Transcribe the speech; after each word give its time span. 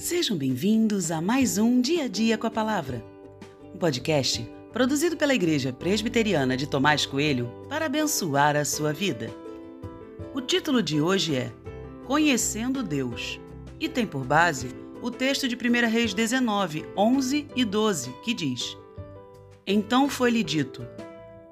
Sejam 0.00 0.34
bem-vindos 0.34 1.10
a 1.10 1.20
mais 1.20 1.58
um 1.58 1.78
Dia 1.78 2.04
a 2.04 2.08
Dia 2.08 2.38
com 2.38 2.46
a 2.46 2.50
Palavra, 2.50 3.04
um 3.62 3.76
podcast 3.76 4.42
produzido 4.72 5.14
pela 5.14 5.34
Igreja 5.34 5.74
Presbiteriana 5.74 6.56
de 6.56 6.66
Tomás 6.66 7.04
Coelho 7.04 7.52
para 7.68 7.84
abençoar 7.84 8.56
a 8.56 8.64
sua 8.64 8.94
vida. 8.94 9.30
O 10.32 10.40
título 10.40 10.82
de 10.82 11.02
hoje 11.02 11.36
é 11.36 11.52
Conhecendo 12.06 12.82
Deus 12.82 13.38
e 13.78 13.90
tem 13.90 14.06
por 14.06 14.24
base 14.24 14.70
o 15.02 15.10
texto 15.10 15.46
de 15.46 15.54
1 15.54 15.90
Reis 15.90 16.14
19, 16.14 16.86
11 16.96 17.46
e 17.54 17.62
12, 17.62 18.10
que 18.24 18.32
diz: 18.32 18.78
Então 19.66 20.08
foi-lhe 20.08 20.42
dito: 20.42 20.82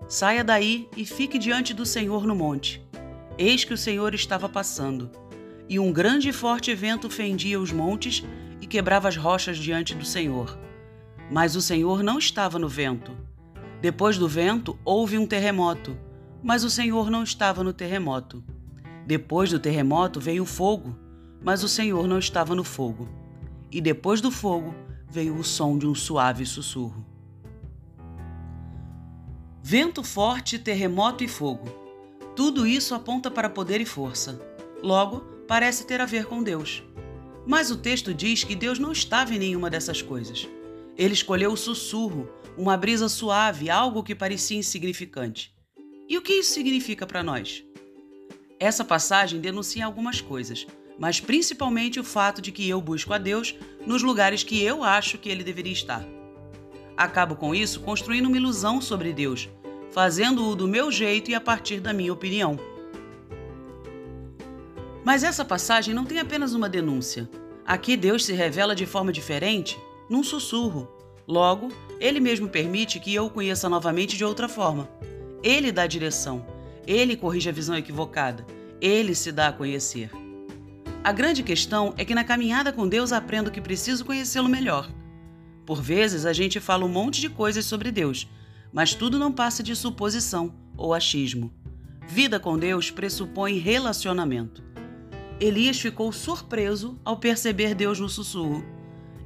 Saia 0.09 0.43
daí 0.43 0.89
e 0.97 1.05
fique 1.05 1.39
diante 1.39 1.75
do 1.75 1.85
Senhor 1.85 2.27
no 2.27 2.35
monte. 2.35 2.83
Eis 3.37 3.63
que 3.63 3.75
o 3.75 3.79
Senhor 3.79 4.15
estava 4.15 4.49
passando 4.49 5.11
e 5.69 5.79
um 5.79 5.93
grande 5.93 6.31
e 6.31 6.33
forte 6.33 6.75
vento 6.75 7.11
fendia 7.11 7.61
os 7.61 7.71
montes 7.71 8.25
e 8.61 8.67
quebrava 8.67 9.09
as 9.09 9.17
rochas 9.17 9.59
diante 9.59 9.95
do 9.95 10.05
Senhor. 10.05 10.59
Mas 11.31 11.55
o 11.55 11.61
Senhor 11.61 12.03
não 12.03 12.19
estava 12.19 12.59
no 12.59 12.69
vento. 12.69 13.13
Depois 13.81 14.17
do 14.17 14.27
vento 14.27 14.79
houve 14.85 15.19
um 15.19 15.27
terremoto, 15.27 15.97
mas 16.43 16.65
o 16.65 16.71
Senhor 16.71 17.11
não 17.11 17.23
estava 17.23 17.63
no 17.63 17.73
terremoto. 17.73 18.43
Depois 19.07 19.51
do 19.51 19.61
terremoto 19.61 20.21
veio 20.21 20.43
o 20.43 20.47
fogo, 20.47 20.97
mas 21.43 21.63
o 21.63 21.69
Senhor 21.69 22.07
não 22.07 22.19
estava 22.19 22.55
no 22.55 22.65
fogo. 22.65 23.09
E 23.71 23.81
depois 23.81 24.21
do 24.21 24.31
fogo 24.31 24.75
veio 25.09 25.37
o 25.37 25.45
som 25.45 25.79
de 25.79 25.87
um 25.87 25.95
suave 25.95 26.45
sussurro. 26.47 27.05
Vento 29.63 30.03
forte, 30.03 30.59
terremoto 30.59 31.23
e 31.23 31.29
fogo. 31.29 31.69
Tudo 32.35 32.67
isso 32.67 32.95
aponta 32.95 33.31
para 33.31 33.51
poder 33.51 33.81
e 33.81 33.87
força. 33.87 34.41
Logo, 34.83 35.38
parece 35.49 35.87
ter 35.87 36.01
a 36.01 36.07
ver 36.07 36.27
com 36.27 36.43
Deus. 36.43 36.83
Mas 37.47 37.71
o 37.71 37.77
texto 37.77 38.13
diz 38.13 38.45
que 38.45 38.55
Deus 38.55 38.79
não 38.79 38.93
estava 38.93 39.35
em 39.35 39.39
nenhuma 39.39 39.71
dessas 39.71 40.03
coisas. 40.03 40.47
Ele 40.97 41.15
escolheu 41.15 41.51
o 41.51 41.57
sussurro, 41.57 42.29
uma 42.57 42.77
brisa 42.77 43.09
suave, 43.09 43.71
algo 43.71 44.03
que 44.03 44.15
parecia 44.15 44.59
insignificante. 44.59 45.55
E 46.07 46.19
o 46.19 46.23
que 46.23 46.35
isso 46.35 46.53
significa 46.53 47.07
para 47.07 47.23
nós? 47.23 47.65
Essa 48.61 48.85
passagem 48.85 49.41
denuncia 49.41 49.87
algumas 49.87 50.21
coisas, 50.21 50.67
mas 50.99 51.21
principalmente 51.21 51.99
o 51.99 52.05
fato 52.05 52.43
de 52.43 52.53
que 52.53 52.69
eu 52.69 52.81
busco 52.81 53.15
a 53.15 53.19
Deus 53.19 53.55
nos 53.87 54.03
lugares 54.03 54.43
que 54.43 54.63
eu 54.63 54.85
acho 54.85 55.17
que 55.17 55.31
ele 55.31 55.45
deveria 55.45 55.73
estar. 55.73 56.05
Acabo 56.97 57.37
com 57.37 57.55
isso 57.55 57.81
construindo 57.81 58.27
uma 58.27 58.37
ilusão 58.37 58.81
sobre 58.81 59.13
Deus, 59.13 59.49
fazendo-o 59.93 60.57
do 60.57 60.69
meu 60.69 60.91
jeito 60.91 61.31
e 61.31 61.35
a 61.35 61.41
partir 61.41 61.81
da 61.81 61.93
minha 61.93 62.13
opinião. 62.13 62.59
Mas 65.09 65.25
essa 65.25 65.43
passagem 65.43 65.95
não 65.95 66.05
tem 66.05 66.19
apenas 66.19 66.53
uma 66.53 66.69
denúncia. 66.69 67.27
Aqui 67.65 67.97
Deus 67.97 68.27
se 68.27 68.35
revela 68.35 68.75
de 68.75 68.85
forma 68.85 69.11
diferente, 69.11 69.81
num 70.07 70.23
sussurro. 70.23 70.87
Logo, 71.27 71.73
ele 71.99 72.21
mesmo 72.21 72.47
permite 72.47 73.01
que 73.01 73.15
eu 73.15 73.25
o 73.25 73.31
conheça 73.31 73.71
novamente 73.71 74.19
de 74.19 74.25
outra 74.27 74.51
forma. 74.51 74.87
Ele 75.43 75.73
dá 75.73 75.85
a 75.85 75.87
direção, 75.87 76.45
ele 76.87 77.17
corrige 77.17 77.49
a 77.49 77.53
visão 77.53 77.75
equivocada, 77.75 78.45
ele 78.83 79.15
se 79.15 79.33
dá 79.33 79.49
a 79.49 79.53
conhecer. 79.53 80.11
A 81.03 81.11
grande 81.11 81.43
questão 81.43 81.95
é 81.97 82.05
que 82.05 82.15
na 82.15 82.23
caminhada 82.23 82.71
com 82.71 82.87
Deus 82.87 83.11
aprendo 83.11 83.51
que 83.51 83.63
preciso 83.63 84.05
conhecê-lo 84.05 84.47
melhor. 84.47 84.93
Por 85.65 85.81
vezes 85.81 86.27
a 86.27 86.35
gente 86.35 86.61
fala 86.61 86.85
um 86.85 86.89
monte 86.89 87.19
de 87.19 87.31
coisas 87.31 87.65
sobre 87.65 87.91
Deus, 87.91 88.29
mas 88.71 88.93
tudo 88.93 89.19
não 89.19 89.33
passa 89.33 89.63
de 89.63 89.75
suposição 89.75 90.55
ou 90.77 90.93
achismo. 90.93 91.51
Vida 92.07 92.39
com 92.39 92.59
Deus 92.59 92.91
pressupõe 92.91 93.59
relacionamento. 93.59 94.68
Elias 95.41 95.81
ficou 95.81 96.13
surpreso 96.13 96.99
ao 97.05 97.17
perceber 97.17 97.75
Deus 97.75 98.01
no 98.01 98.09
sussurro. 98.09 98.65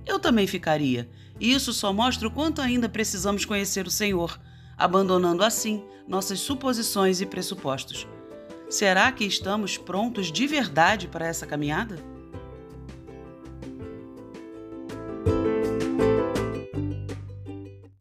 Eu 0.04 0.18
também 0.18 0.46
ficaria, 0.46 1.08
e 1.40 1.52
isso 1.52 1.72
só 1.72 1.92
mostra 1.92 2.28
o 2.28 2.30
quanto 2.30 2.60
ainda 2.60 2.88
precisamos 2.88 3.44
conhecer 3.44 3.86
o 3.86 3.90
Senhor, 3.90 4.38
abandonando 4.76 5.42
assim 5.42 5.82
nossas 6.06 6.40
suposições 6.40 7.20
e 7.20 7.26
pressupostos. 7.26 8.06
Será 8.68 9.10
que 9.10 9.24
estamos 9.24 9.78
prontos 9.78 10.30
de 10.30 10.46
verdade 10.46 11.08
para 11.08 11.26
essa 11.26 11.46
caminhada? 11.46 11.96